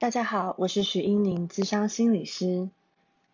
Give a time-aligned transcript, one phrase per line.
[0.00, 2.70] 大家好，我是许英宁，资商心理师。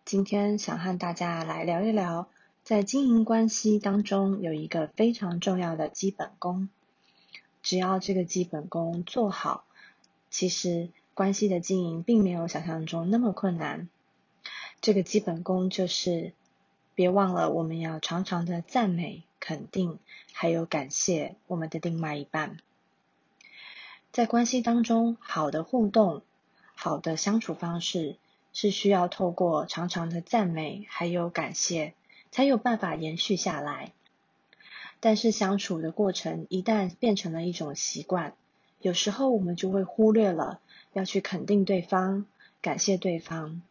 [0.03, 2.27] 今天想和大家来聊一聊，
[2.63, 6.69] 在经营关系当中有一个非常重要的基本功。
[7.61, 9.63] 只要这个基本功做好，
[10.31, 13.87] 其实关系的经营并没有想象中那么困难。
[14.81, 16.33] 这个基本功就是，
[16.95, 19.99] 别忘了我们要常常的赞美、肯定，
[20.33, 22.57] 还有感谢我们的另外一半。
[24.11, 26.23] 在关系当中，好的互动。
[26.75, 28.17] 好的相处方式
[28.53, 31.93] 是需要透过常常的赞美还有感谢，
[32.31, 33.91] 才有办法延续下来。
[34.99, 38.33] 但是相处的过程一旦变成了一种习惯，
[38.79, 40.59] 有时候我们就会忽略了
[40.93, 42.25] 要去肯定对方、
[42.61, 43.61] 感谢对方，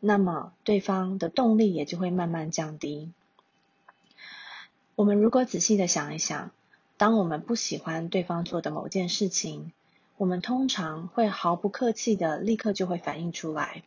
[0.00, 3.12] 那么对方的动力也就会慢慢降低。
[4.94, 6.50] 我们如果仔细的想一想，
[6.96, 9.72] 当我们不喜欢对方做的某件事情，
[10.18, 13.82] 我们通常会毫不客气的立刻就会反应出来，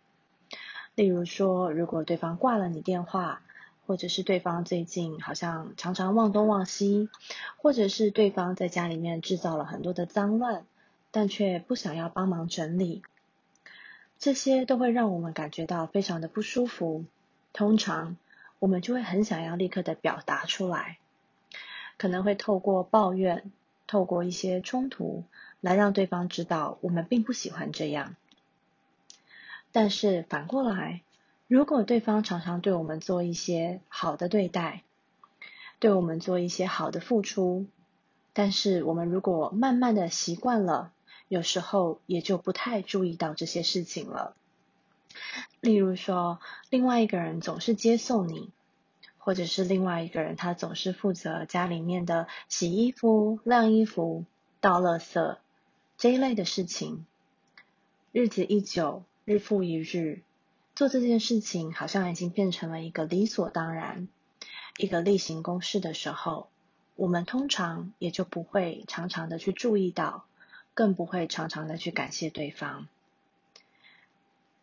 [0.93, 3.41] 例如说，如果对方挂了你电话，
[3.87, 7.09] 或者是对方最近好像常常忘东忘西，
[7.57, 10.65] 或者是对方在家里面制造了很多的脏乱，
[11.09, 13.01] 但却不想要帮忙整理，
[14.19, 17.05] 这些都会让我们感觉到非常的不舒服。
[17.53, 18.17] 通常
[18.59, 20.99] 我们就会很想要立刻的表达出来，
[21.97, 23.51] 可能会透过抱怨，
[23.87, 25.23] 透过一些冲突。
[25.61, 28.15] 来让对方知道我们并不喜欢这样，
[29.71, 31.01] 但是反过来，
[31.47, 34.83] 如果对方常常对我们做一些好的对待，
[35.79, 37.65] 对我们做一些好的付出，
[38.33, 40.91] 但是我们如果慢慢的习惯了，
[41.27, 44.35] 有时候也就不太注意到这些事情了。
[45.59, 48.49] 例如说，另外一个人总是接送你，
[49.17, 54.23] 或者是另外一个人他总是负责家里面的洗衣服、晾衣服、
[54.61, 55.35] 倒垃圾。
[55.99, 57.05] 这一类的事情，
[58.13, 60.21] 日子一久，日复一日，
[60.73, 64.07] 做这件事情好像已经变成了一个理所当然，
[64.77, 66.47] 一个例行公事的时候，
[66.95, 70.23] 我们通常也就不会常常的去注意到，
[70.73, 72.87] 更不会常常的去感谢对方。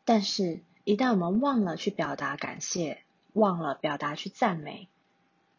[0.07, 3.03] 但是，一旦我们忘了去表达感谢，
[3.35, 4.89] 忘了表达去赞美，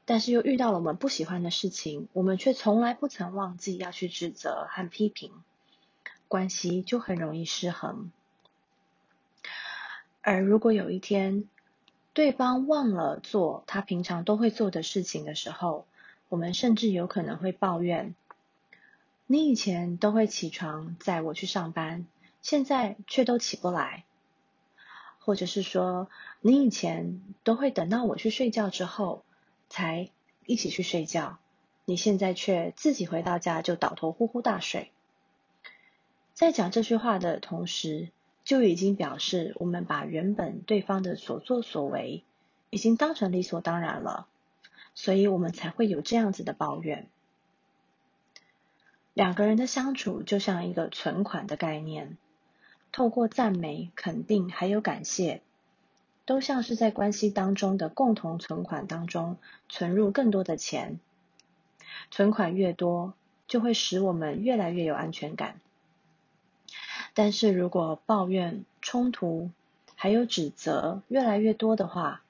[0.05, 5.31] 但是又遇到了我们不喜欢的事情，我们却从来不曾忘记要去指责和批评。
[6.27, 8.11] 关系就很容易失衡，
[10.21, 11.47] 而如果有一天
[12.13, 15.85] 对方忘了做他平常都会做的事情的时候，
[16.29, 18.13] 我们甚至有可能会抱怨：
[19.25, 22.05] 你以前都会起床载我去上班，
[22.41, 24.03] 现在却都起不来；
[25.19, 26.09] 或者是说，
[26.41, 29.23] 你以前都会等到我去睡觉之后
[29.69, 30.09] 才
[30.45, 31.37] 一起去睡觉，
[31.85, 34.91] 你现在却自己回到家就倒头呼呼大睡。
[36.37, 38.09] 在讲这句话的同时，
[38.43, 42.23] 就已经表示我们把原本对方的所作所为
[42.69, 44.27] 已经当成理所当然了，
[44.93, 47.07] 所以我们才会有这样子的抱怨。
[49.15, 52.17] 两个人的相处就像一个存款的概念，
[52.91, 55.41] 透过赞美、肯定还有感谢，
[56.27, 59.37] 都像是在关系当中的共同存款当中
[59.69, 60.99] 存入更多的钱。
[62.11, 63.15] 存款越多，
[63.47, 65.59] 就会使我们越来越有安全感。
[67.17, 69.49] 但是如果抱怨、冲突
[69.95, 72.21] 还有指责越来越多的话，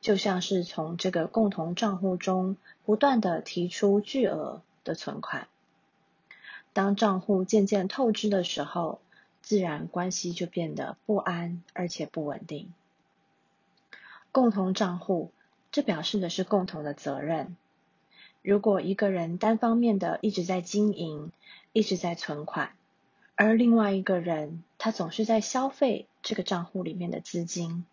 [0.00, 5.48] 就像是从这个共同账户中不断的提出巨额的存款，
[6.72, 9.00] 当账户渐渐透支的时候，
[9.42, 12.72] 自然关系就变得不安而且不稳定。
[14.30, 15.32] 共同账户，
[15.72, 17.56] 这表示的是共同的责任。
[18.42, 21.32] 如果一个人单方面的一直在经营，
[21.72, 22.70] 一直在存款，
[23.40, 27.84] 而另外一个人，他总是在消费这个账户里面的资金，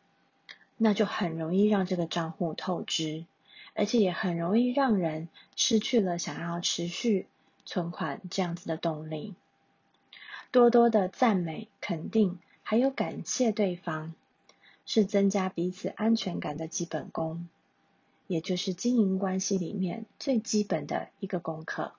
[0.76, 3.26] 那就很容易让这个账户透支，
[3.76, 7.28] 而且也很容易让人失去了想要持续
[7.64, 9.36] 存款这样子的动力。
[10.50, 14.16] 多多的赞美、肯定，还有感谢对方，
[14.88, 17.48] 是增加彼此安全感的基本功，
[18.26, 21.91] 也就是经营关系里面最基本的一个功课。